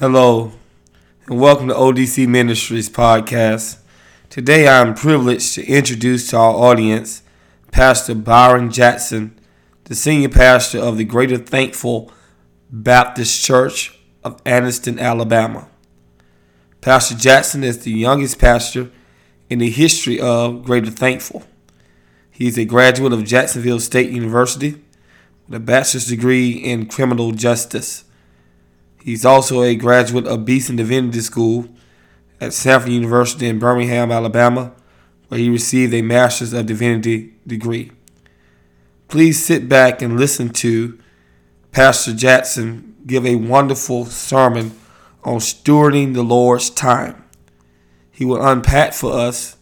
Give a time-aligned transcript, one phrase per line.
[0.00, 0.50] Hello,
[1.28, 3.78] and welcome to ODC Ministries podcast.
[4.28, 7.22] Today I am privileged to introduce to our audience
[7.70, 9.38] Pastor Byron Jackson,
[9.84, 12.12] the senior pastor of the Greater Thankful
[12.72, 15.68] Baptist Church of Anniston, Alabama.
[16.80, 18.90] Pastor Jackson is the youngest pastor
[19.48, 21.44] in the history of Greater Thankful.
[22.32, 24.82] He is a graduate of Jacksonville State University
[25.46, 28.03] with a bachelor's degree in criminal justice.
[29.04, 31.68] He's also a graduate of Beeson Divinity School
[32.40, 34.72] at Samford University in Birmingham, Alabama,
[35.28, 37.92] where he received a Master's of Divinity degree.
[39.08, 40.98] Please sit back and listen to
[41.70, 44.72] Pastor Jackson give a wonderful sermon
[45.22, 47.22] on stewarding the Lord's time.
[48.10, 49.58] He will unpack for us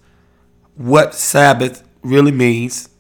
[0.77, 2.91] what Sabbath really means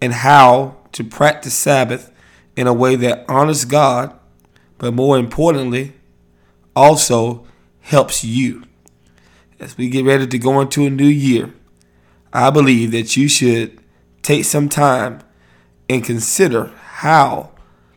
[0.00, 2.10] and how to practice Sabbath
[2.56, 4.18] in a way that honors God
[4.78, 5.92] but more importantly,
[6.74, 7.46] also
[7.80, 8.64] helps you.
[9.60, 11.52] As we get ready to go into a new year,
[12.32, 13.78] I believe that you should
[14.22, 15.20] take some time
[15.88, 17.50] and consider how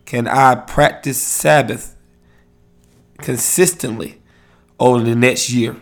[0.06, 1.96] can I practice Sabbath
[3.18, 4.22] consistently
[4.80, 5.76] over the next year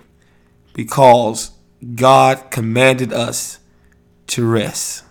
[0.73, 1.51] because
[1.95, 3.59] God commanded us
[4.27, 5.03] to rest.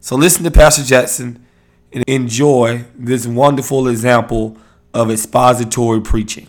[0.00, 1.44] So listen to Pastor Jackson
[1.92, 4.58] and enjoy this wonderful example
[4.96, 6.48] of expository preaching.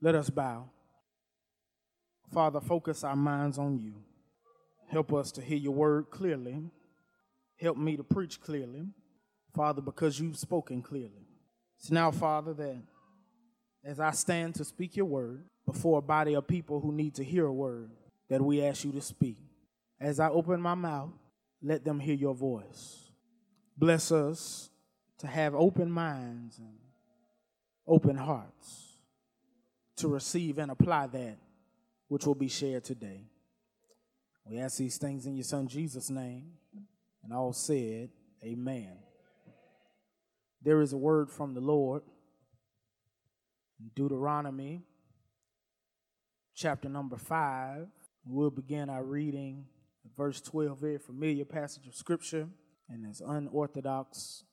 [0.00, 0.70] Let us bow.
[2.32, 3.94] Father, focus our minds on you.
[4.88, 6.70] Help us to hear your word clearly.
[7.60, 8.86] Help me to preach clearly,
[9.52, 11.26] Father, because you've spoken clearly.
[11.80, 12.82] It's now, Father, that
[13.84, 17.24] as I stand to speak your word before a body of people who need to
[17.24, 17.90] hear a word,
[18.28, 19.38] that we ask you to speak.
[20.00, 21.10] As I open my mouth,
[21.60, 23.10] let them hear your voice.
[23.76, 24.70] Bless us
[25.24, 26.76] to have open minds and
[27.86, 28.98] open hearts
[29.96, 31.38] to receive and apply that
[32.08, 33.22] which will be shared today.
[34.44, 36.52] We ask these things in your Son Jesus' name,
[37.22, 38.10] and all said,
[38.44, 38.98] Amen.
[40.62, 42.02] There is a word from the Lord
[43.80, 44.82] in Deuteronomy
[46.54, 47.86] chapter number 5.
[48.26, 49.64] We'll begin our reading
[50.16, 52.48] verse 12, very familiar passage of Scripture,
[52.90, 54.44] and as unorthodox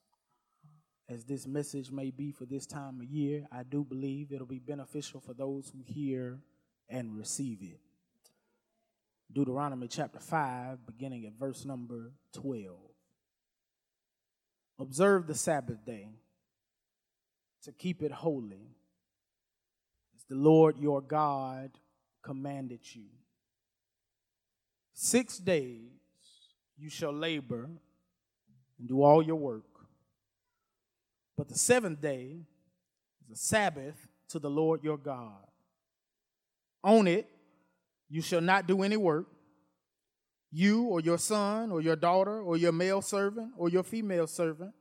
[1.12, 4.60] as this message may be for this time of year, I do believe it'll be
[4.60, 6.40] beneficial for those who hear
[6.88, 7.82] and receive it.
[9.32, 12.76] Deuteronomy chapter 5, beginning at verse number 12.
[14.80, 16.08] Observe the Sabbath day
[17.64, 18.76] to keep it holy,
[20.16, 21.72] as the Lord your God
[22.22, 23.08] commanded you.
[24.94, 25.92] Six days
[26.78, 27.70] you shall labor
[28.80, 29.71] and do all your work
[31.42, 32.38] but the seventh day
[33.24, 35.48] is a Sabbath to the Lord your God.
[36.84, 37.28] On it,
[38.12, 39.26] you shall not do any work,
[40.52, 44.72] you or your son or your daughter or your male servant or your female servant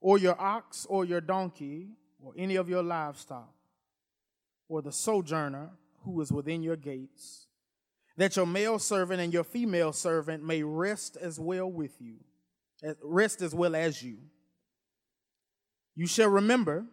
[0.00, 1.90] or your ox or your donkey
[2.20, 3.54] or any of your livestock
[4.68, 5.70] or the sojourner
[6.02, 7.46] who is within your gates,
[8.16, 12.16] that your male servant and your female servant may rest as well with you,
[13.00, 14.16] rest as well as you
[15.94, 16.84] you shall remember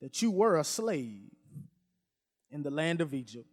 [0.00, 1.30] that you were a slave
[2.50, 3.48] in the land of Egypt.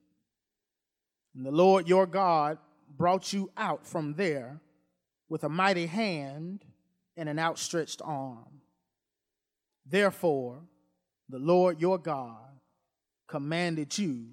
[1.36, 2.58] And the Lord your God
[2.98, 4.60] brought you out from there
[5.30, 6.64] with a mighty hand
[7.16, 8.62] and an outstretched arm.
[9.86, 10.62] Therefore,
[11.30, 12.38] the Lord your God
[13.28, 14.28] commanded you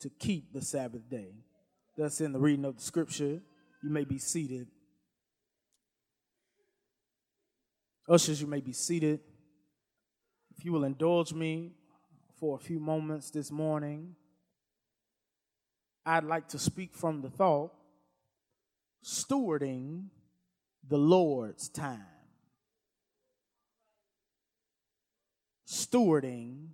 [0.00, 1.32] to keep the Sabbath day.
[1.96, 3.40] Thus, in the reading of the scripture,
[3.82, 4.68] you may be seated.
[8.10, 9.20] Ushers, you may be seated.
[10.58, 11.70] If you will indulge me
[12.40, 14.16] for a few moments this morning,
[16.04, 17.70] I'd like to speak from the thought
[19.04, 20.06] stewarding
[20.88, 22.04] the Lord's time.
[25.68, 26.70] Stewarding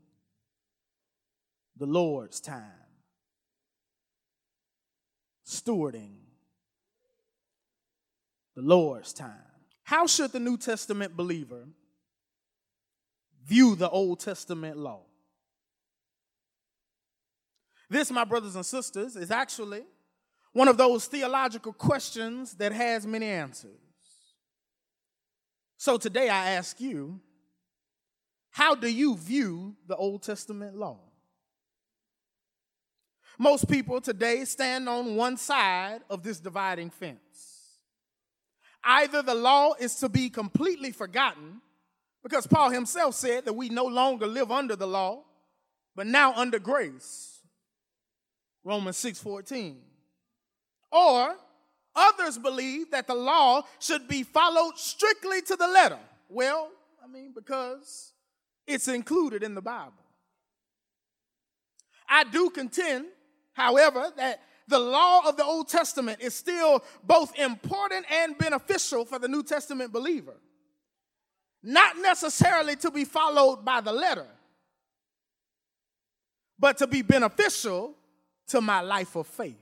[1.76, 2.62] the Lord's time.
[5.46, 6.16] Stewarding
[8.54, 9.55] the Lord's time.
[9.86, 11.64] How should the New Testament believer
[13.44, 15.02] view the Old Testament law?
[17.88, 19.84] This, my brothers and sisters, is actually
[20.52, 23.78] one of those theological questions that has many answers.
[25.76, 27.20] So today I ask you,
[28.50, 30.98] how do you view the Old Testament law?
[33.38, 37.55] Most people today stand on one side of this dividing fence.
[38.86, 41.60] Either the law is to be completely forgotten
[42.26, 45.22] Because Paul himself said that we no longer live under the law,
[45.94, 47.40] but now under grace.
[48.64, 49.80] Romans 6:14.
[50.90, 51.38] Or
[51.94, 56.00] others believe that the law should be followed strictly to the letter.
[56.28, 58.12] Well, I mean, because
[58.66, 60.02] it's included in the Bible.
[62.08, 63.06] I do contend,
[63.52, 69.18] however, that the law of the Old Testament is still both important and beneficial for
[69.18, 70.34] the New Testament believer.
[71.62, 74.26] Not necessarily to be followed by the letter,
[76.58, 77.94] but to be beneficial
[78.48, 79.56] to my life of faith.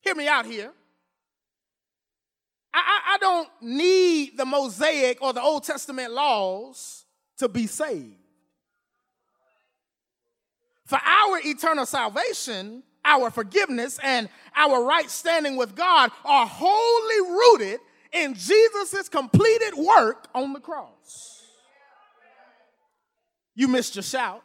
[0.00, 0.72] Hear me out here.
[2.72, 7.04] I, I, I don't need the Mosaic or the Old Testament laws
[7.38, 8.14] to be saved.
[10.84, 17.80] For our eternal salvation, our forgiveness, and our right standing with God are wholly rooted
[18.12, 21.44] in Jesus' completed work on the cross.
[23.54, 24.42] You missed your shout.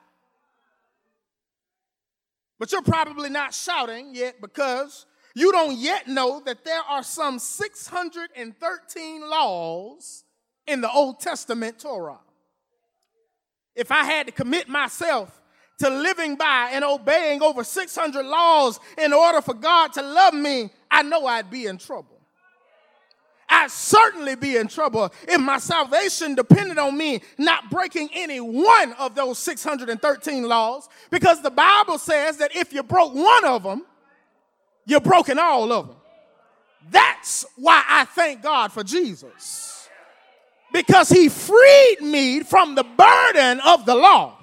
[2.59, 7.39] But you're probably not shouting yet because you don't yet know that there are some
[7.39, 10.23] 613 laws
[10.67, 12.19] in the Old Testament Torah.
[13.75, 15.40] If I had to commit myself
[15.81, 20.69] to living by and obeying over 600 laws in order for God to love me,
[20.89, 22.19] I know I'd be in trouble.
[23.49, 28.93] I'd certainly be in trouble if my salvation depended on me not breaking any one
[28.93, 33.85] of those 613 laws because the Bible says that if you broke one of them,
[34.85, 35.97] you're broken all of them.
[36.89, 39.89] That's why I thank God for Jesus
[40.71, 44.40] because he freed me from the burden of the law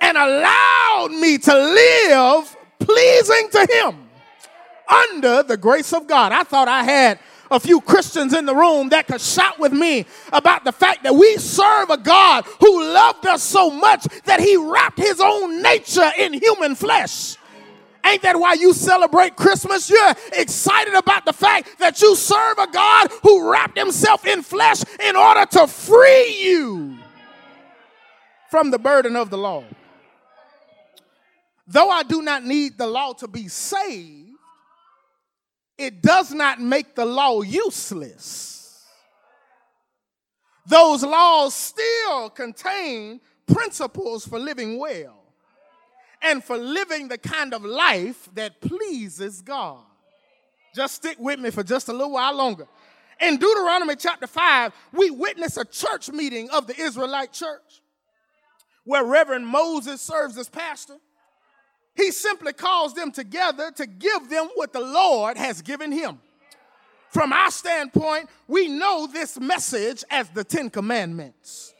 [0.00, 4.08] and allowed me to live pleasing to him
[4.88, 6.32] under the grace of God.
[6.32, 7.18] I thought I had
[7.50, 11.14] a few Christians in the room that could shout with me about the fact that
[11.14, 16.10] we serve a God who loved us so much that he wrapped his own nature
[16.16, 17.36] in human flesh.
[18.04, 19.90] Ain't that why you celebrate Christmas?
[19.90, 24.82] You're excited about the fact that you serve a God who wrapped himself in flesh
[25.04, 26.96] in order to free you
[28.50, 29.64] from the burden of the law.
[31.72, 34.30] Though I do not need the law to be saved,
[35.78, 38.84] it does not make the law useless.
[40.66, 45.22] Those laws still contain principles for living well
[46.20, 49.84] and for living the kind of life that pleases God.
[50.74, 52.66] Just stick with me for just a little while longer.
[53.20, 57.80] In Deuteronomy chapter 5, we witness a church meeting of the Israelite church
[58.82, 60.96] where Reverend Moses serves as pastor
[62.00, 66.20] he simply calls them together to give them what the Lord has given him.
[67.10, 71.74] From our standpoint, we know this message as the Ten Commandments.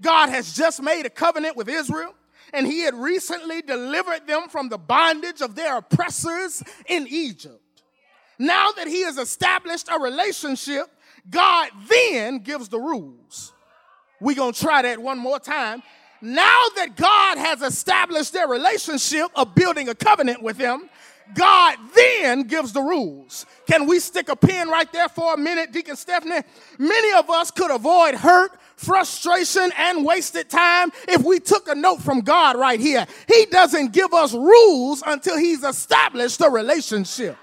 [0.00, 2.14] God has just made a covenant with Israel,
[2.54, 7.60] and he had recently delivered them from the bondage of their oppressors in Egypt.
[8.38, 10.86] Now that he has established a relationship,
[11.28, 13.52] God then gives the rules.
[14.18, 15.82] We're going to try that one more time
[16.22, 20.88] now that God has established their relationship of building a covenant with them,
[21.34, 23.46] God then gives the rules.
[23.66, 26.42] Can we stick a pin right there for a minute, Deacon Stephanie?
[26.78, 32.02] Many of us could avoid hurt, frustration, and wasted time if we took a note
[32.02, 33.06] from God right here.
[33.28, 37.36] He doesn't give us rules until He's established a relationship.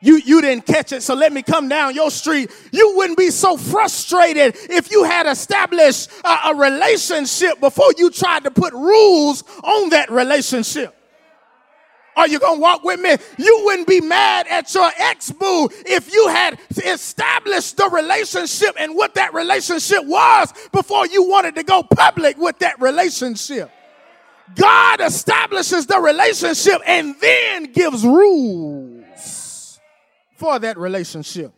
[0.00, 2.50] You, you didn't catch it, so let me come down your street.
[2.70, 8.44] You wouldn't be so frustrated if you had established a, a relationship before you tried
[8.44, 10.94] to put rules on that relationship.
[12.16, 13.16] Are you gonna walk with me?
[13.38, 18.94] You wouldn't be mad at your ex boo if you had established the relationship and
[18.96, 23.70] what that relationship was before you wanted to go public with that relationship.
[24.54, 28.87] God establishes the relationship and then gives rules
[30.38, 31.52] for that relationship.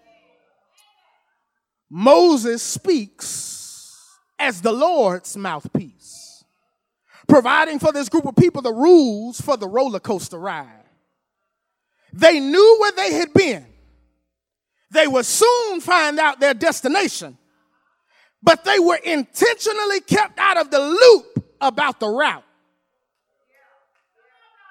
[1.90, 4.08] Moses speaks
[4.38, 6.44] as the Lord's mouthpiece,
[7.28, 10.84] providing for this group of people the rules for the roller coaster ride.
[12.12, 13.66] They knew where they had been.
[14.92, 17.36] They would soon find out their destination,
[18.42, 22.44] but they were intentionally kept out of the loop about the route.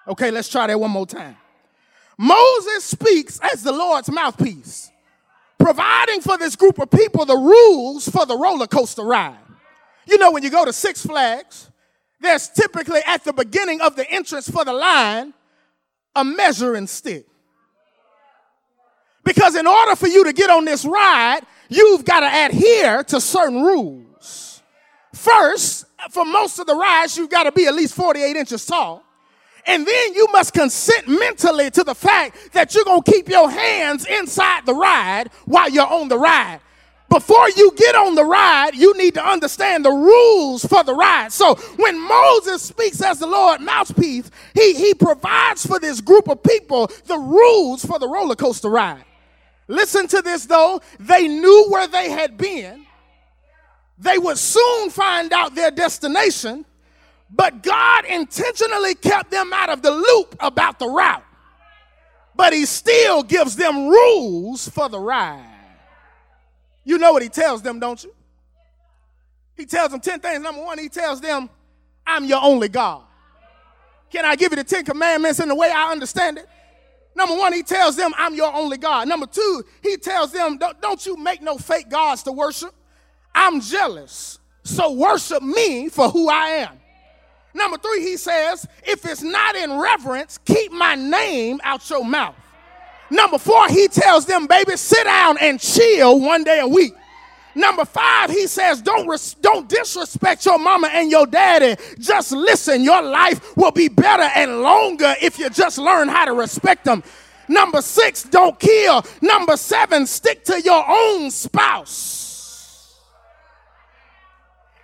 [0.07, 1.37] Okay, let's try that one more time.
[2.21, 4.91] Moses speaks as the Lord's mouthpiece,
[5.57, 9.37] providing for this group of people the rules for the roller coaster ride.
[10.05, 11.71] You know, when you go to Six Flags,
[12.19, 15.33] there's typically at the beginning of the entrance for the line
[16.13, 17.25] a measuring stick.
[19.23, 23.21] Because in order for you to get on this ride, you've got to adhere to
[23.21, 24.61] certain rules.
[25.13, 29.05] First, for most of the rides, you've got to be at least 48 inches tall.
[29.65, 33.49] And then you must consent mentally to the fact that you're going to keep your
[33.49, 36.59] hands inside the ride while you're on the ride.
[37.09, 41.31] Before you get on the ride, you need to understand the rules for the ride.
[41.31, 46.43] So when Moses speaks as the Lord mouthpiece, he, he provides for this group of
[46.43, 49.03] people the rules for the roller coaster ride.
[49.67, 50.81] Listen to this though.
[50.99, 52.85] They knew where they had been.
[53.97, 56.63] They would soon find out their destination,
[57.29, 61.23] but God intentionally kept them out of the loop about the route.
[62.35, 65.45] But He still gives them rules for the ride.
[66.83, 68.13] You know what He tells them, don't you?
[69.55, 70.41] He tells them 10 things.
[70.41, 71.49] Number one, He tells them,
[72.07, 73.03] I'm your only God.
[74.09, 76.47] Can I give you the 10 commandments in the way I understand it?
[77.15, 79.07] Number one, he tells them, I'm your only God.
[79.07, 82.73] Number two, he tells them, don't, don't, you make no fake gods to worship.
[83.35, 84.39] I'm jealous.
[84.63, 86.79] So worship me for who I am.
[87.53, 92.35] Number three, he says, if it's not in reverence, keep my name out your mouth.
[93.11, 96.93] Number four, he tells them, baby, sit down and chill one day a week.
[97.55, 101.81] Number five, he says, don't, res- don't disrespect your mama and your daddy.
[101.99, 102.83] Just listen.
[102.83, 107.03] Your life will be better and longer if you just learn how to respect them.
[107.47, 109.03] Number six, don't kill.
[109.21, 112.28] Number seven, stick to your own spouse.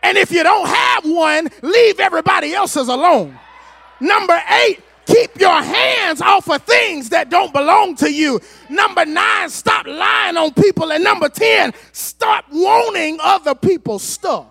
[0.05, 3.39] And if you don't have one, leave everybody else's alone.
[3.99, 8.39] Number eight, keep your hands off of things that don't belong to you.
[8.69, 10.91] Number nine, stop lying on people.
[10.91, 14.45] And number 10, stop wanting other people's stuff.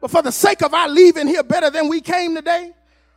[0.00, 2.72] But for the sake of our leaving here better than we came today,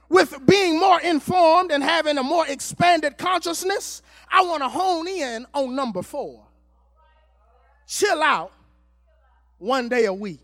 [0.10, 5.48] with being more informed and having a more expanded consciousness, I want to hone in
[5.56, 6.44] on number four.
[7.88, 8.52] Chill out
[9.58, 10.40] one day a week.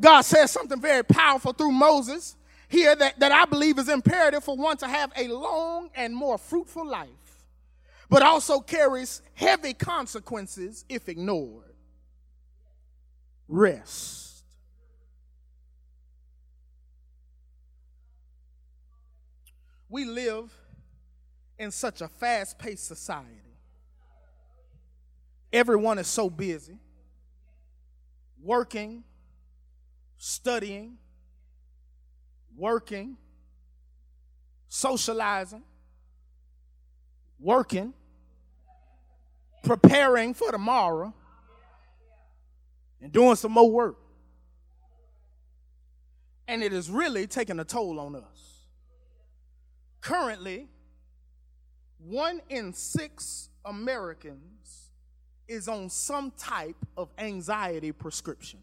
[0.00, 2.36] God says something very powerful through Moses
[2.68, 6.38] here that, that I believe is imperative for one to have a long and more
[6.38, 7.08] fruitful life,
[8.08, 11.72] but also carries heavy consequences if ignored.
[13.46, 14.44] Rest.
[19.88, 20.52] We live
[21.56, 23.30] in such a fast paced society.
[25.52, 26.78] Everyone is so busy
[28.44, 29.02] working,
[30.18, 30.98] studying,
[32.54, 33.16] working,
[34.68, 35.62] socializing,
[37.40, 37.94] working,
[39.62, 41.14] preparing for tomorrow,
[43.00, 43.96] and doing some more work.
[46.46, 48.68] And it is really taking a toll on us.
[50.02, 50.68] Currently,
[51.98, 54.83] one in six Americans
[55.48, 58.60] is on some type of anxiety prescription.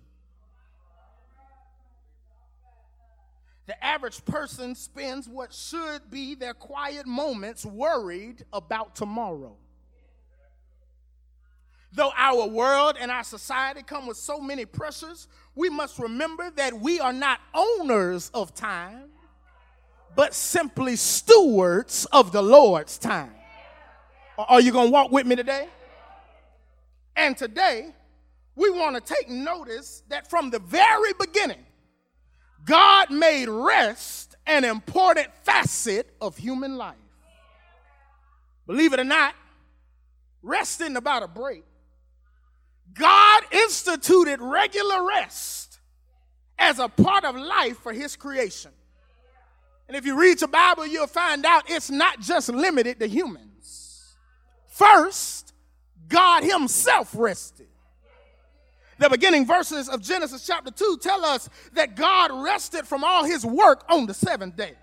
[3.68, 9.56] The average person spends what should be their quiet moments worried about tomorrow.
[11.94, 16.80] Though our world and our society come with so many pressures, we must remember that
[16.80, 19.10] we are not owners of time,
[20.16, 23.34] but simply stewards of the Lord's time.
[24.38, 25.68] Are you going to walk with me today?
[27.16, 27.94] And today,
[28.56, 31.66] we want to take notice that from the very beginning,
[32.66, 36.96] God made rest an important facet of human life.
[38.68, 39.36] Believe it or not,
[40.42, 41.64] rest isn't about a break.
[42.94, 45.80] God instituted regular rest
[46.60, 48.72] as a part of life for his creation.
[49.88, 54.16] And if you read the Bible, you'll find out it's not just limited to humans.
[54.68, 55.51] First,
[56.12, 57.68] God Himself rested.
[59.00, 63.44] The beginning verses of Genesis chapter 2 tell us that God rested from all His
[63.44, 64.74] work on the seventh day.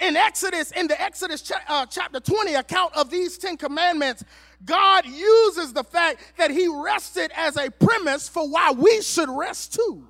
[0.00, 4.24] In Exodus, in the Exodus uh, chapter 20 account of these 10 commandments,
[4.64, 9.74] God uses the fact that He rested as a premise for why we should rest
[9.74, 10.06] too.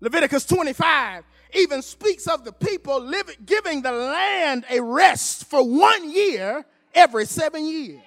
[0.00, 6.10] Leviticus 25 even speaks of the people living, giving the land a rest for one
[6.10, 8.00] year every seven years.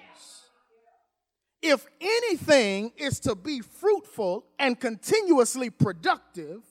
[1.62, 6.62] If anything is to be fruitful and continuously productive,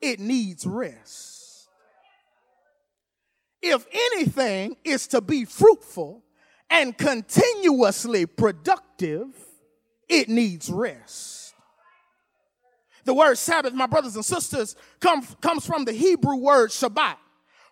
[0.00, 1.68] it needs rest.
[3.62, 6.22] If anything is to be fruitful
[6.68, 9.28] and continuously productive,
[10.08, 11.54] it needs rest.
[13.04, 17.16] The word Sabbath, my brothers and sisters, come, comes from the Hebrew word Shabbat,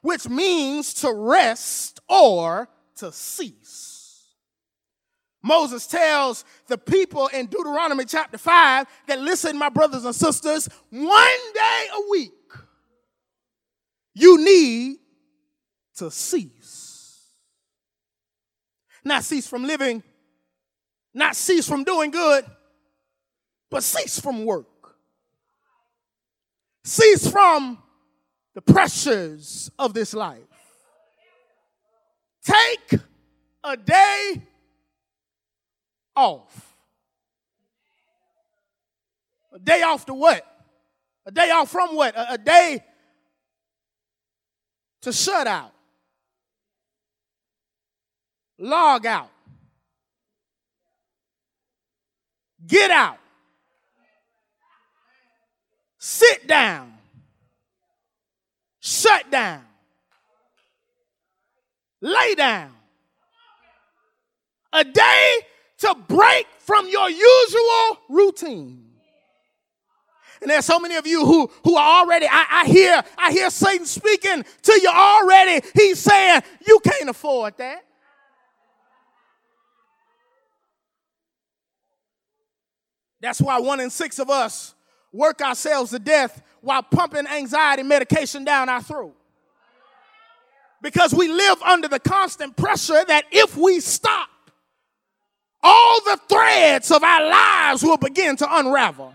[0.01, 3.88] which means to rest or to cease.
[5.49, 11.53] Moses tells the people in Deuteronomy chapter 5 that listen, my brothers and sisters, one
[11.55, 12.33] day a week
[14.15, 14.99] you need
[15.97, 17.25] to cease.
[19.05, 20.03] Not cease from living,
[21.15, 22.45] not cease from doing good,
[23.71, 24.67] but cease from work.
[26.85, 27.79] Cease from
[28.55, 30.43] the pressures of this life.
[32.45, 33.01] Take
[33.65, 34.43] a day
[36.19, 36.75] off.
[39.53, 40.45] A day off to what?
[41.25, 42.17] A day off from what?
[42.17, 42.83] A, a day
[45.03, 45.73] to shut out,
[48.59, 49.31] log out,
[52.67, 53.19] get out,
[55.99, 56.95] sit down,
[58.81, 59.65] shut down,
[62.01, 62.73] lay down.
[64.73, 65.39] A day
[65.79, 68.85] to break from your usual routine.
[70.41, 73.51] And there's so many of you who, who are already, I, I hear, I hear
[73.51, 75.67] Satan speaking to you already.
[75.75, 77.85] He's saying, you can't afford that.
[83.21, 84.75] That's why one in six of us
[85.13, 89.17] work ourselves to death while pumping anxiety medication down our throat.
[90.81, 94.29] Because we live under the constant pressure that if we stop,
[95.63, 99.15] all the threads of our lives will begin to unravel.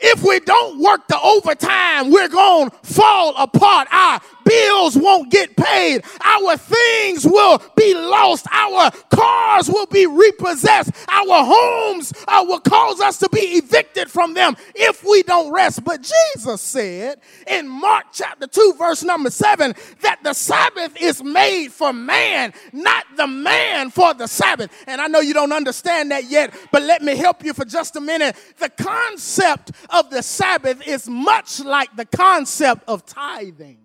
[0.00, 3.88] If we don't work the overtime, we're going to fall apart.
[3.90, 6.04] Our bills won't get paid.
[6.24, 8.46] Our things will be lost.
[8.50, 10.90] Our cars will be repossessed.
[11.08, 15.84] Our homes uh, will cause us to be evicted from them if we don't rest.
[15.84, 21.68] But Jesus said in Mark chapter 2, verse number 7, that the Sabbath is made
[21.68, 24.70] for man, not the man for the Sabbath.
[24.86, 27.96] And I know you don't understand that yet, but let me help you for just
[27.96, 28.36] a minute.
[28.58, 33.78] The concept of the Sabbath is much like the concept of tithing.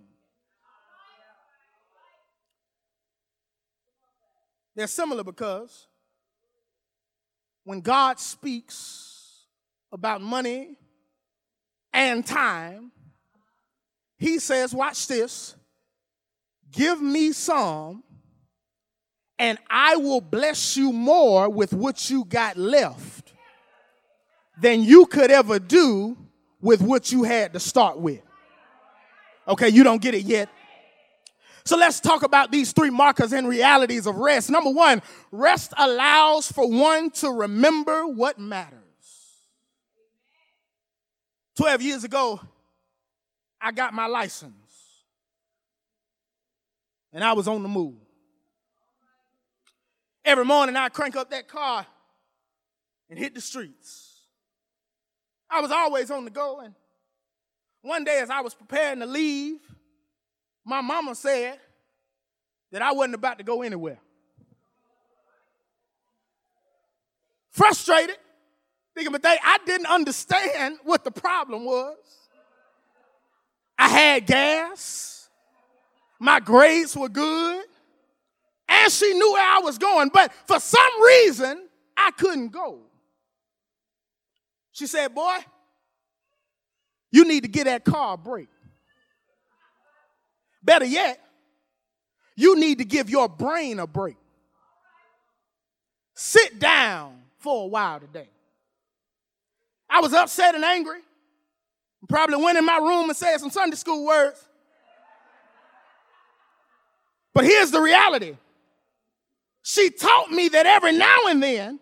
[4.76, 5.88] They're similar because
[7.64, 9.46] when God speaks
[9.92, 10.76] about money
[11.94, 12.92] and time,
[14.18, 15.56] he says, Watch this,
[16.72, 18.04] give me some,
[19.38, 23.23] and I will bless you more with what you got left
[24.60, 26.18] than you could ever do
[26.62, 28.22] with what you had to start with.
[29.48, 30.50] Okay, you don't get it yet.
[31.66, 34.50] So let's talk about these three markers and realities of rest.
[34.50, 38.80] Number one, rest allows for one to remember what matters.
[41.56, 42.42] 12 years ago,
[43.62, 44.54] I got my license
[47.14, 47.96] and I was on the move.
[50.26, 51.86] Every morning, I crank up that car
[53.10, 54.13] and hit the streets.
[55.54, 56.74] I was always on the go, and
[57.84, 59.60] one day, as I was preparing to leave,
[60.66, 61.60] my mama said
[62.72, 64.00] that I wasn't about to go anywhere.
[67.52, 68.18] Frustrated,
[68.96, 71.98] thinking, but they, I didn't understand what the problem was.
[73.78, 75.30] I had gas,
[76.20, 77.66] my grades were good,
[78.70, 82.80] and she knew where I was going, but for some reason, I couldn't go.
[84.74, 85.38] She said, Boy,
[87.12, 88.50] you need to get that car a break.
[90.64, 91.20] Better yet,
[92.36, 94.18] you need to give your brain a break.
[96.16, 98.30] Sit down for a while today.
[99.90, 101.00] I was upset and angry.
[102.10, 104.44] Probably went in my room and said some Sunday school words.
[107.34, 108.36] But here's the reality.
[109.62, 111.80] She taught me that every now and then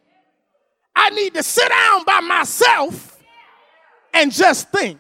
[0.96, 3.18] I need to sit down by myself
[4.14, 5.00] and just think.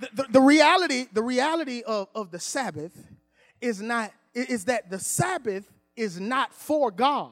[0.00, 2.92] The, the, the, reality, the reality of, of the Sabbath
[3.60, 7.30] is not is that the Sabbath is not for God.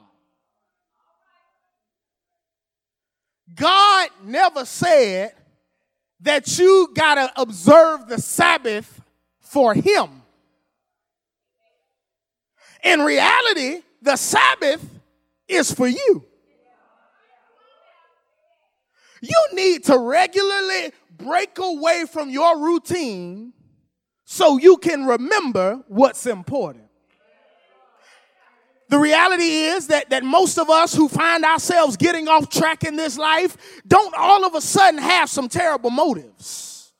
[3.53, 5.33] God never said
[6.21, 9.01] that you gotta observe the Sabbath
[9.39, 10.23] for him.
[12.83, 14.87] In reality, the Sabbath
[15.47, 16.23] is for you.
[19.21, 23.53] You need to regularly break away from your routine
[24.25, 26.83] so you can remember what's important.
[28.89, 32.95] The reality is that, that most of us who find ourselves getting off track in
[32.95, 36.93] this life don't all of a sudden have some terrible motives.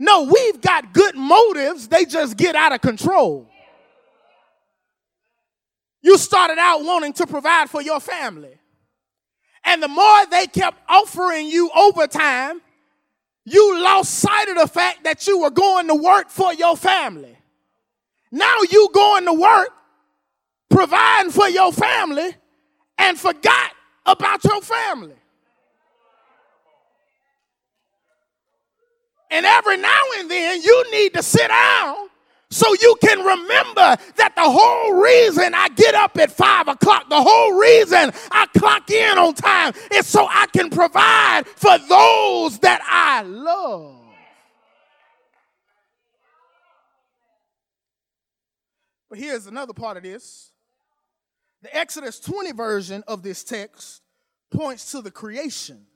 [0.00, 3.47] No, we've got good motives, they just get out of control.
[6.02, 8.58] You started out wanting to provide for your family.
[9.64, 12.60] And the more they kept offering you overtime,
[13.44, 17.36] you lost sight of the fact that you were going to work for your family.
[18.30, 19.70] Now you going to work,
[20.68, 22.34] providing for your family,
[22.98, 23.72] and forgot
[24.04, 25.14] about your family.
[29.30, 32.08] And every now and then you need to sit down
[32.50, 37.22] so you can remember that the whole reason I get up at five o'clock, the
[37.22, 42.80] whole reason I clock in on time is so I can provide for those that
[42.88, 43.96] I love.
[49.10, 50.50] But here's another part of this.
[51.62, 54.02] The Exodus 20 version of this text
[54.50, 55.86] points to the creation.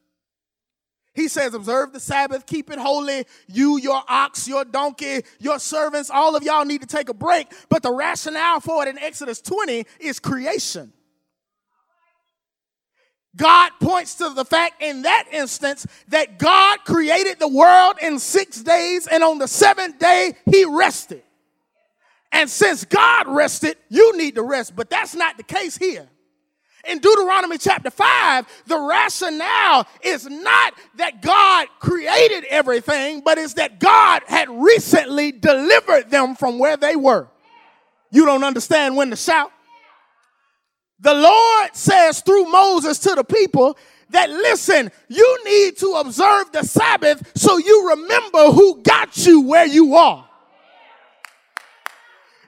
[1.15, 3.27] He says, Observe the Sabbath, keep it holy.
[3.47, 7.53] You, your ox, your donkey, your servants, all of y'all need to take a break.
[7.69, 10.93] But the rationale for it in Exodus 20 is creation.
[13.35, 18.63] God points to the fact in that instance that God created the world in six
[18.63, 21.23] days, and on the seventh day, He rested.
[22.31, 24.75] And since God rested, you need to rest.
[24.75, 26.09] But that's not the case here.
[26.89, 33.79] In Deuteronomy chapter 5, the rationale is not that God created everything, but is that
[33.79, 37.29] God had recently delivered them from where they were.
[38.11, 39.53] You don't understand when to shout.
[40.99, 43.77] The Lord says through Moses to the people
[44.11, 49.67] that listen, you need to observe the Sabbath so you remember who got you where
[49.67, 50.29] you are.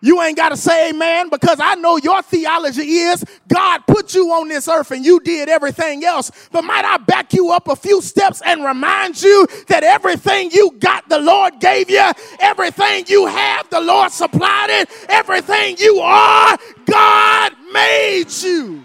[0.05, 4.33] You ain't got to say amen because I know your theology is God put you
[4.33, 6.31] on this earth and you did everything else.
[6.53, 10.73] But might I back you up a few steps and remind you that everything you
[10.79, 12.07] got, the Lord gave you,
[12.39, 18.85] everything you have, the Lord supplied it, everything you are, God made you.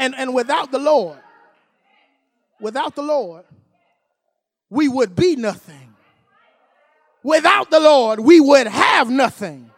[0.00, 1.20] And, and without the Lord,
[2.58, 3.44] without the Lord,
[4.70, 5.81] we would be nothing.
[7.22, 9.70] Without the Lord, we would have nothing.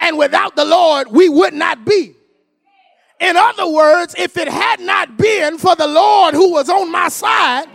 [0.00, 2.14] And without the Lord, we would not be.
[3.20, 7.08] In other words, if it had not been for the Lord who was on my
[7.08, 7.66] side,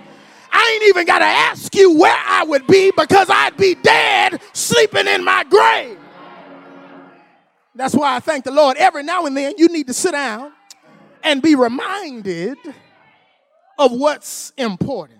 [0.51, 4.41] I ain't even got to ask you where I would be because I'd be dead
[4.53, 5.99] sleeping in my grave.
[7.75, 8.77] That's why I thank the Lord.
[8.77, 10.51] Every now and then, you need to sit down
[11.23, 12.57] and be reminded
[13.77, 15.19] of what's important.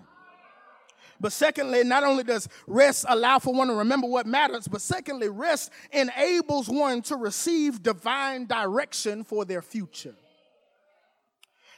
[1.20, 5.28] But secondly, not only does rest allow for one to remember what matters, but secondly,
[5.28, 10.14] rest enables one to receive divine direction for their future.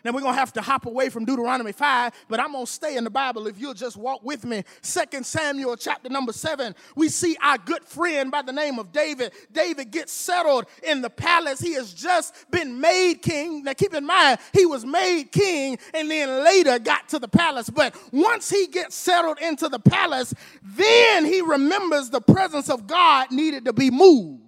[0.04, 2.72] Now we're going to have to hop away from Deuteronomy 5, but I'm going to
[2.72, 4.64] stay in the Bible if you'll just walk with me.
[4.82, 9.32] Second Samuel chapter number 7, we see our good friend by the name of David.
[9.52, 11.60] David gets settled in the palace.
[11.60, 13.64] He has just been made king.
[13.64, 17.70] Now keep in mind, he was made king and then later got to the palace.
[17.70, 20.32] But once he gets settled into the palace,
[20.62, 24.47] then he remembers the presence of God needed to be moved.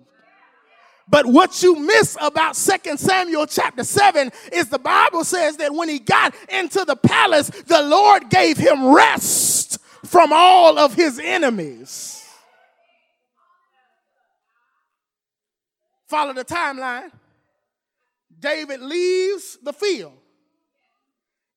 [1.11, 5.89] But what you miss about Second Samuel chapter 7 is the Bible says that when
[5.89, 12.25] he got into the palace, the Lord gave him rest from all of his enemies.
[16.07, 17.11] Follow the timeline.
[18.39, 20.17] David leaves the field,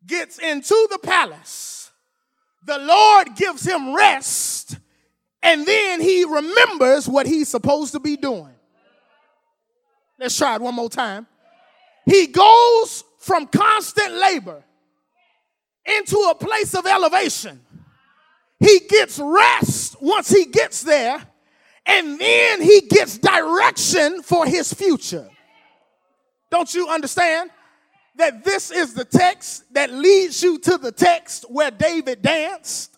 [0.05, 1.91] gets into the palace.
[2.65, 4.77] The Lord gives him rest,
[5.43, 8.52] and then he remembers what he's supposed to be doing.
[10.23, 11.27] Let's try it one more time.
[12.05, 14.63] He goes from constant labor
[15.85, 17.59] into a place of elevation.
[18.57, 21.21] He gets rest once he gets there,
[21.85, 25.29] and then he gets direction for his future.
[26.49, 27.49] Don't you understand
[28.15, 32.92] that this is the text that leads you to the text where David danced?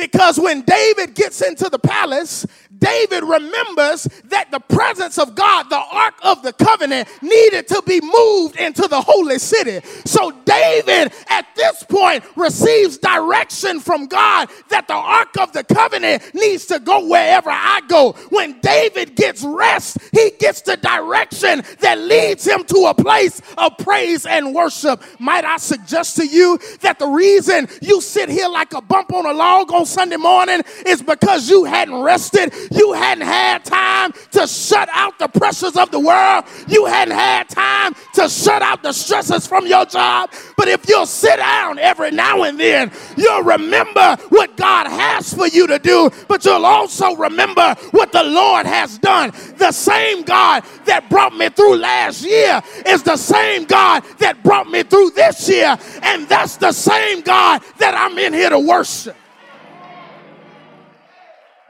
[0.00, 2.46] Because when David gets into the palace,
[2.80, 8.00] David remembers that the presence of God, the Ark of the Covenant, needed to be
[8.00, 9.86] moved into the holy city.
[10.06, 16.22] So David, at this point, receives direction from God that the Ark of the Covenant
[16.34, 18.12] needs to go wherever I go.
[18.30, 23.76] When David gets rest, he gets the direction that leads him to a place of
[23.78, 25.02] praise and worship.
[25.18, 29.26] Might I suggest to you that the reason you sit here like a bump on
[29.26, 32.54] a log on Sunday morning is because you hadn't rested.
[32.70, 36.44] You hadn't had time to shut out the pressures of the world.
[36.68, 40.30] You hadn't had time to shut out the stresses from your job.
[40.56, 45.46] But if you'll sit down every now and then, you'll remember what God has for
[45.48, 49.32] you to do, but you'll also remember what the Lord has done.
[49.56, 54.68] The same God that brought me through last year is the same God that brought
[54.68, 55.76] me through this year.
[56.02, 59.16] And that's the same God that I'm in here to worship.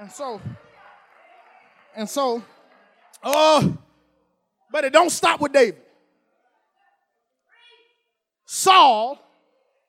[0.01, 0.41] And so,
[1.95, 2.43] and so,
[3.23, 3.77] oh,
[4.73, 5.83] but it don't stop with David.
[8.47, 9.19] Saul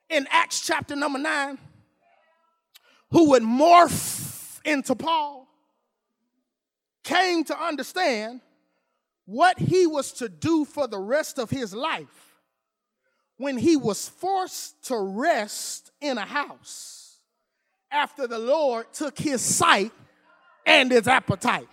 [0.09, 1.57] in Acts chapter number nine,
[3.11, 5.47] who would morph into Paul,
[7.05, 8.41] came to understand
[9.23, 12.35] what he was to do for the rest of his life
[13.37, 17.00] when he was forced to rest in a house
[17.91, 19.91] after the Lord took his sight
[20.65, 21.67] and his appetite.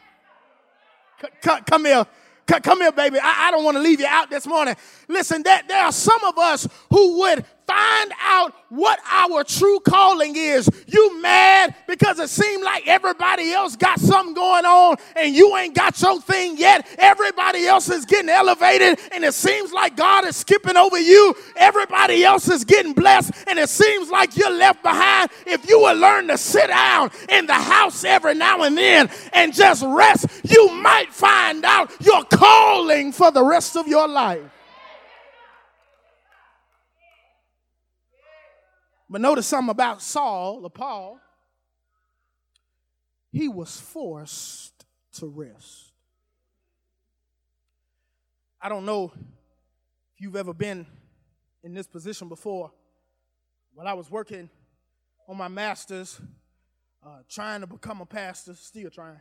[1.21, 2.07] C- c- come here.
[2.47, 3.19] Come here, baby.
[3.23, 4.75] I, I don't want to leave you out this morning.
[5.07, 10.35] Listen, that there are some of us who would find out what our true calling
[10.37, 10.69] is.
[10.87, 15.75] You mad because it seemed like everybody else got something going on and you ain't
[15.75, 16.87] got your thing yet.
[16.99, 21.35] Everybody else is getting elevated and it seems like God is skipping over you.
[21.57, 25.31] Everybody else is getting blessed and it seems like you're left behind.
[25.47, 29.55] If you will learn to sit down in the house every now and then and
[29.55, 34.58] just rest, you might find out your calling for the rest of your life.
[39.11, 41.19] But notice something about Saul or Paul.
[43.31, 45.93] He was forced to rest.
[48.61, 50.87] I don't know if you've ever been
[51.63, 52.73] in this position before.
[53.75, 54.51] When I was working
[55.29, 56.21] on my master's,
[57.07, 59.21] uh, trying to become a pastor, still trying,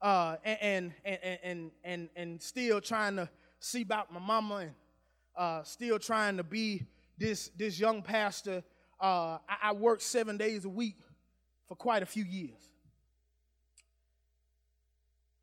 [0.00, 3.28] uh, and, and, and, and, and, and still trying to
[3.60, 4.70] see about my mama and
[5.36, 6.86] uh, still trying to be
[7.18, 8.62] this, this young pastor
[9.00, 10.96] uh, I, I, worked seven days a week
[11.66, 12.68] for quite a few years.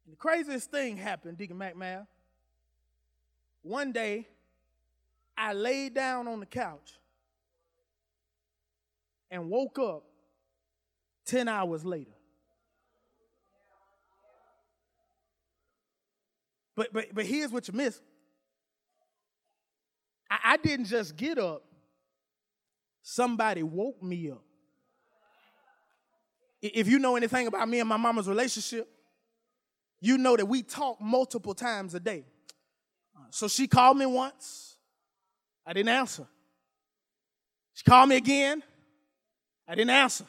[0.05, 2.05] And the craziest thing happened, Deacon McMahon.
[3.61, 4.27] One day,
[5.37, 6.99] I laid down on the couch
[9.31, 10.03] and woke up
[11.25, 12.11] 10 hours later.
[16.75, 18.01] But, but, but here's what you missed
[20.29, 21.63] I, I didn't just get up
[23.07, 24.41] somebody woke me up.
[26.59, 28.89] If you know anything about me and my mama's relationship,
[30.01, 32.25] you know that we talk multiple times a day.
[33.29, 34.77] So she called me once,
[35.67, 36.25] I didn't answer.
[37.75, 38.63] She called me again,
[39.67, 40.25] I didn't answer.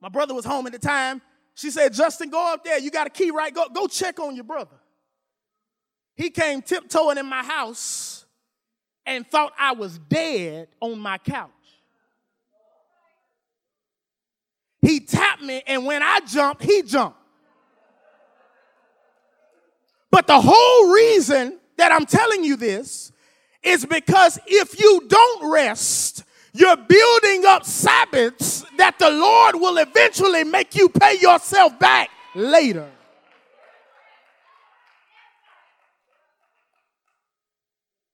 [0.00, 1.20] My brother was home at the time.
[1.54, 2.78] She said, Justin, go up there.
[2.78, 3.54] You got a key, right?
[3.54, 4.76] Go, go check on your brother.
[6.14, 8.24] He came tiptoeing in my house
[9.04, 11.50] and thought I was dead on my couch.
[14.82, 17.18] He tapped me, and when I jumped, he jumped.
[20.10, 23.12] But the whole reason that I'm telling you this
[23.62, 30.44] is because if you don't rest, you're building up Sabbaths that the Lord will eventually
[30.44, 32.90] make you pay yourself back later.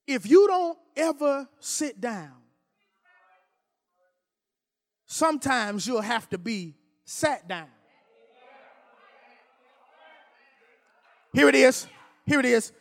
[0.06, 2.32] If you don't ever sit down
[5.16, 6.74] sometimes you'll have to be
[7.04, 7.68] sat down.
[11.32, 11.86] Here it is.
[12.26, 12.72] Here it is.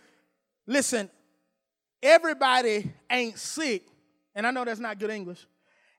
[0.67, 1.09] Listen,
[2.01, 3.83] everybody ain't sick,
[4.33, 5.45] and I know that's not good English.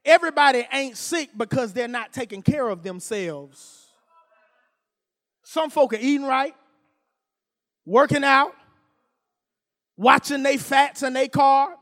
[0.04, 3.86] Everybody ain't sick because they're not taking care of themselves.
[5.42, 6.54] Some folk are eating right,
[7.84, 8.52] working out,
[9.96, 11.76] watching their fats and their carbs,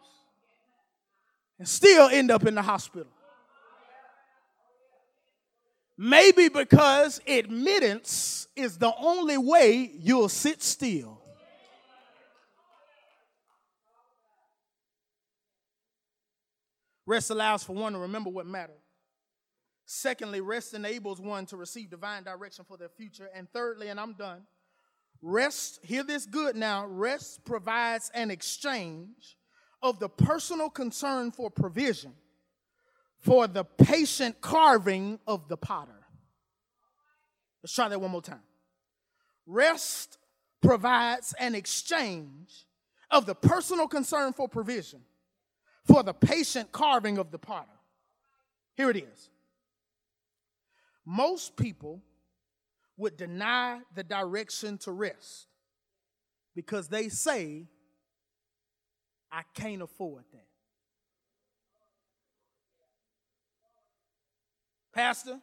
[1.58, 3.13] and still end up in the hospital.
[5.96, 11.20] Maybe because admittance is the only way you'll sit still.
[17.06, 18.80] Rest allows for one to remember what matters.
[19.84, 23.28] Secondly, rest enables one to receive divine direction for their future.
[23.34, 24.42] And thirdly, and I'm done,
[25.20, 29.36] rest, hear this good now, rest provides an exchange
[29.82, 32.14] of the personal concern for provision
[33.24, 36.06] for the patient carving of the potter.
[37.62, 38.42] Let's try that one more time.
[39.46, 40.18] Rest
[40.62, 42.66] provides an exchange
[43.10, 45.00] of the personal concern for provision
[45.86, 47.68] for the patient carving of the potter.
[48.76, 49.30] Here it is.
[51.06, 52.00] most people
[52.96, 55.46] would deny the direction to rest
[56.54, 57.66] because they say,
[59.30, 60.46] I can't afford that.
[64.94, 65.40] Pastor,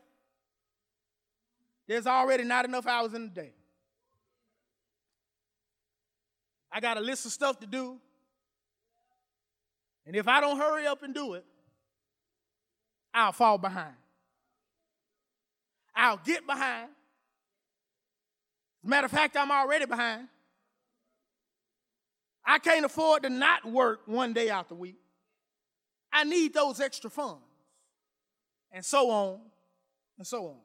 [1.87, 3.51] there's already not enough hours in the day.
[6.71, 7.97] I got a list of stuff to do.
[10.05, 11.45] And if I don't hurry up and do it,
[13.13, 13.93] I'll fall behind.
[15.93, 16.89] I'll get behind.
[18.83, 20.29] As a matter of fact, I'm already behind.
[22.45, 24.97] I can't afford to not work one day out the week.
[26.11, 27.50] I need those extra funds.
[28.71, 29.39] And so on
[30.17, 30.57] and so on.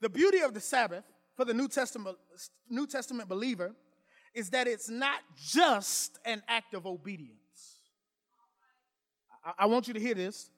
[0.00, 1.04] The beauty of the Sabbath
[1.36, 2.16] for the New Testament,
[2.68, 3.74] New Testament believer
[4.34, 7.38] is that it's not just an act of obedience.
[9.44, 10.50] I, I want you to hear this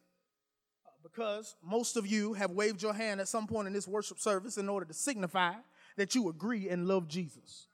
[1.03, 4.57] because most of you have waved your hand at some point in this worship service
[4.57, 5.53] in order to signify
[5.97, 7.67] that you agree and love Jesus.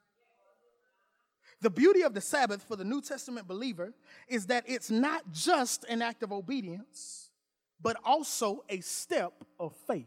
[1.60, 3.92] The beauty of the Sabbath for the New Testament believer
[4.28, 7.29] is that it's not just an act of obedience,
[7.82, 10.06] but also a step of faith.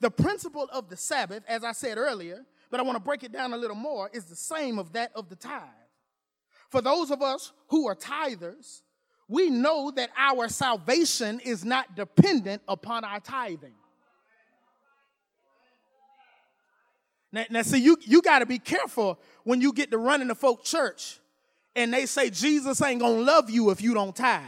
[0.00, 3.32] The principle of the Sabbath, as I said earlier, but I want to break it
[3.32, 5.62] down a little more, is the same of that of the tithe.
[6.70, 8.82] For those of us who are tithers,
[9.28, 13.74] we know that our salvation is not dependent upon our tithing.
[17.32, 20.34] Now, now see, you, you got to be careful when you get to running the
[20.34, 21.20] folk church
[21.74, 24.44] and they say Jesus ain't going to love you if you don't tithe.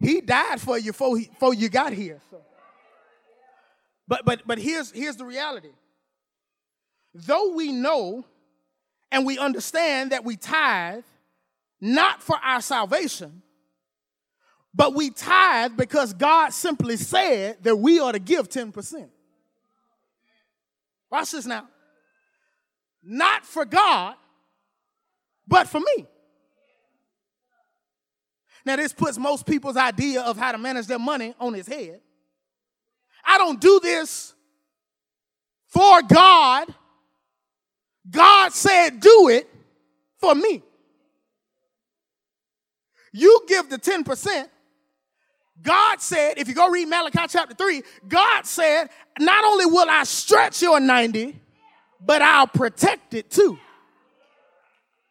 [0.00, 2.20] He died for you before, he, before you got here.
[2.30, 2.40] So.
[4.06, 5.70] But, but, but here's, here's the reality.
[7.14, 8.24] Though we know
[9.10, 11.04] and we understand that we tithe
[11.80, 13.42] not for our salvation,
[14.74, 19.08] but we tithe because God simply said that we ought to give 10%.
[21.10, 21.68] Watch this now.
[23.02, 24.14] Not for God,
[25.46, 26.06] but for me.
[28.64, 32.00] Now, this puts most people's idea of how to manage their money on his head.
[33.24, 34.34] I don't do this
[35.68, 36.72] for God.
[38.10, 39.48] God said, do it
[40.18, 40.62] for me.
[43.12, 44.48] You give the 10%.
[45.60, 50.04] God said, if you go read Malachi chapter 3, God said, not only will I
[50.04, 51.38] stretch your 90,
[52.00, 53.58] but I'll protect it too.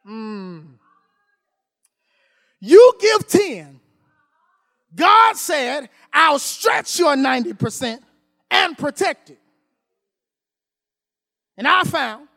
[0.08, 0.77] Mm.
[2.60, 3.80] You give 10.
[4.96, 8.00] God said, I'll stretch your 90%
[8.50, 9.39] and protect it.
[11.58, 12.28] And I found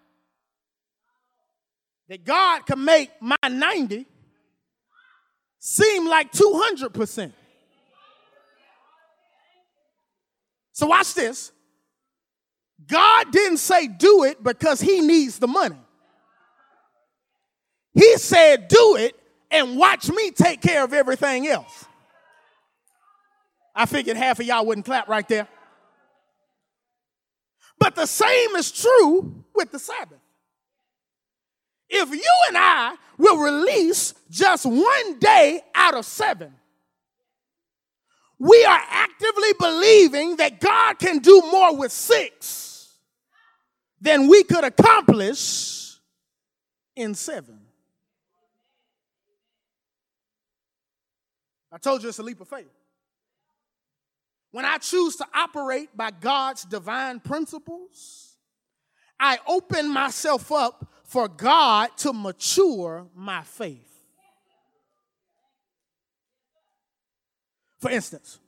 [2.09, 4.07] that God can make my 90
[5.59, 7.33] seem like 200%.
[10.73, 11.53] So watch this.
[12.87, 15.77] God didn't say do it because he needs the money.
[17.93, 19.20] He said do it
[19.51, 21.87] and watch me take care of everything else.
[23.75, 25.49] I figured half of y'all wouldn't clap right there.
[27.79, 30.19] But the same is true with the Sabbath.
[31.89, 36.55] If you and I will release just one day out of seven,
[38.39, 42.97] we are actively believing that God can do more with six
[44.01, 45.97] than we could accomplish
[46.97, 47.60] in seven.
[51.73, 52.71] I told you it's a leap of faith.
[54.53, 58.37] When I choose to operate by God's divine principles,
[59.19, 63.87] I open myself up for God to mature my faith.
[67.79, 68.39] For instance,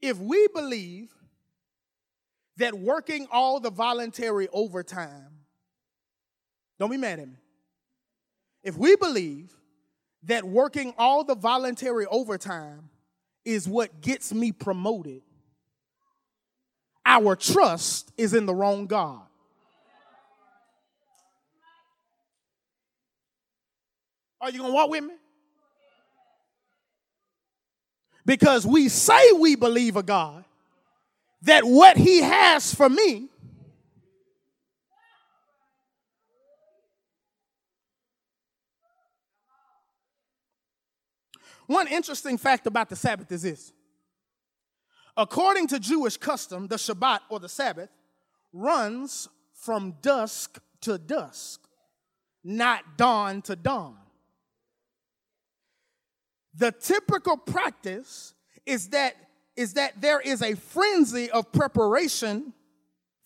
[0.00, 1.12] if we believe
[2.56, 5.30] that working all the voluntary overtime,
[6.78, 7.36] don't be mad at me.
[8.62, 9.52] If we believe
[10.24, 12.90] that working all the voluntary overtime
[13.44, 15.22] is what gets me promoted,
[17.06, 19.22] our trust is in the wrong God.
[24.40, 25.14] Are you going to walk with me?
[28.24, 30.44] Because we say we believe a God,
[31.42, 33.28] that what He has for me
[41.68, 43.72] One interesting fact about the Sabbath is this.
[45.18, 47.90] According to Jewish custom, the Shabbat or the Sabbath
[48.54, 51.60] runs from dusk to dusk,
[52.42, 53.98] not dawn to dawn.
[56.54, 58.32] The typical practice
[58.64, 59.14] is that,
[59.54, 62.54] is that there is a frenzy of preparation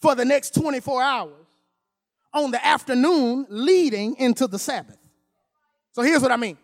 [0.01, 1.47] for the next 24 hours
[2.34, 4.99] on the afternoon leading into the Sabbath.
[5.93, 6.59] So here's what I mean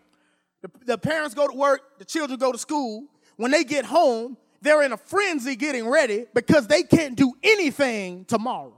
[0.62, 3.04] the, the parents go to work, the children go to school.
[3.36, 8.24] When they get home, they're in a frenzy getting ready because they can't do anything
[8.24, 8.74] tomorrow.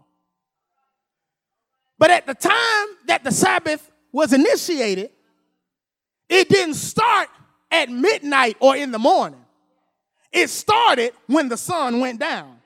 [1.98, 5.10] But at the time that the Sabbath was initiated,
[6.28, 7.28] it didn't start
[7.70, 9.44] at midnight or in the morning.
[10.32, 12.58] It started when the sun went down.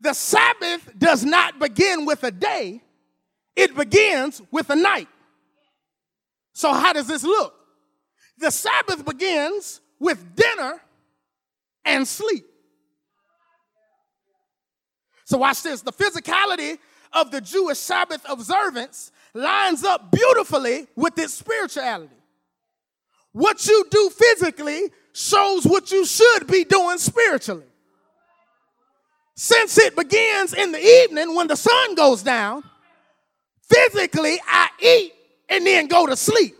[0.00, 2.82] The Sabbath does not begin with a day,
[3.56, 5.08] it begins with a night.
[6.58, 7.54] So, how does this look?
[8.38, 10.80] The Sabbath begins with dinner
[11.84, 12.44] and sleep.
[15.24, 15.82] So, watch this.
[15.82, 16.78] The physicality
[17.12, 22.16] of the Jewish Sabbath observance lines up beautifully with its spirituality.
[23.30, 27.66] What you do physically shows what you should be doing spiritually.
[29.36, 32.64] Since it begins in the evening when the sun goes down,
[33.62, 35.12] physically I eat
[35.48, 36.54] and then go to sleep.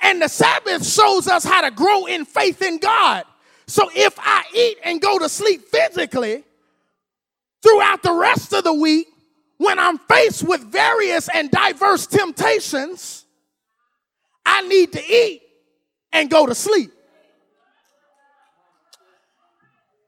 [0.00, 3.24] And the Sabbath shows us how to grow in faith in God.
[3.66, 6.44] So if I eat and go to sleep physically,
[7.62, 9.06] throughout the rest of the week,
[9.56, 13.24] when I'm faced with various and diverse temptations,
[14.44, 15.42] I need to eat
[16.12, 16.92] and go to sleep.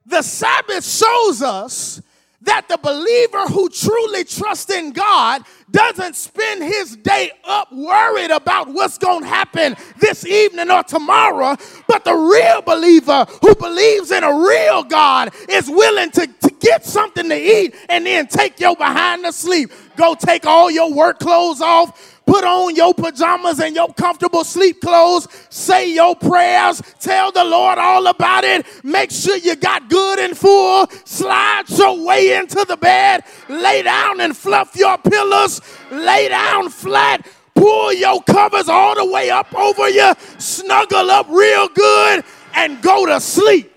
[0.05, 2.01] The Sabbath shows us
[2.43, 8.69] that the believer who truly trusts in God doesn't spend his day up worried about
[8.69, 11.57] what's going to happen this evening or tomorrow,
[11.89, 16.85] but the real believer who believes in a real God is willing to, to get
[16.85, 19.71] something to eat and then take your behind to sleep.
[19.97, 24.81] Go take all your work clothes off Put on your pajamas and your comfortable sleep
[24.81, 25.29] clothes.
[25.49, 26.83] Say your prayers.
[26.99, 28.67] Tell the Lord all about it.
[28.83, 30.89] Make sure you got good and full.
[31.05, 33.23] Slide your way into the bed.
[33.49, 35.61] Lay down and fluff your pillows.
[35.93, 37.25] Lay down flat.
[37.55, 40.13] Pull your covers all the way up over you.
[40.39, 42.25] Snuggle up real good
[42.57, 43.73] and go to sleep.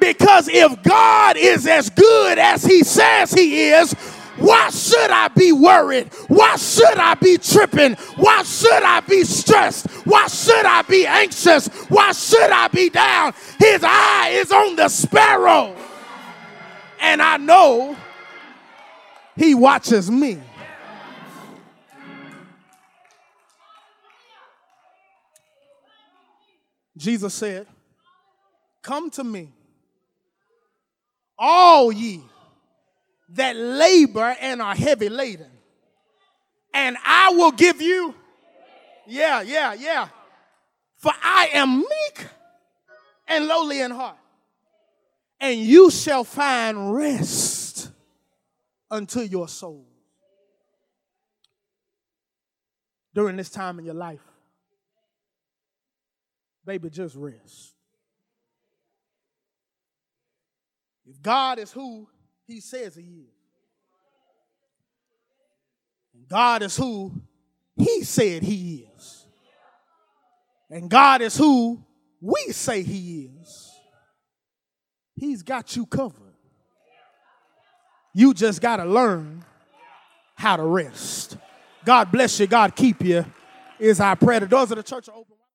[0.00, 3.92] Because if God is as good as He says He is,
[4.40, 6.12] why should I be worried?
[6.28, 7.94] Why should I be tripping?
[8.16, 9.86] Why should I be stressed?
[10.06, 11.68] Why should I be anxious?
[11.88, 13.34] Why should I be down?
[13.58, 15.76] His eye is on the sparrow.
[17.00, 17.96] And I know
[19.36, 20.40] he watches me.
[26.96, 27.66] Jesus said,
[28.82, 29.52] Come to me,
[31.40, 32.22] all ye
[33.30, 35.50] that labor and are heavy laden.
[36.74, 38.14] And I will give you,
[39.06, 40.08] yeah, yeah, yeah.
[40.98, 42.26] For I am meek
[43.26, 44.18] and lowly in heart,
[45.40, 47.90] and you shall find rest
[48.90, 49.86] unto your soul.
[53.14, 54.20] During this time in your life,
[56.64, 57.74] baby, just rest.
[61.10, 62.08] If God is who
[62.46, 63.34] he says he is.
[66.14, 67.12] And God is who
[67.76, 69.26] he said he is.
[70.70, 71.84] And God is who
[72.20, 73.72] we say he is.
[75.16, 76.34] He's got you covered.
[78.14, 79.44] You just got to learn
[80.36, 81.36] how to rest.
[81.84, 82.46] God bless you.
[82.46, 83.24] God keep you.
[83.80, 84.40] Is our prayer.
[84.40, 85.36] The doors of the church are open.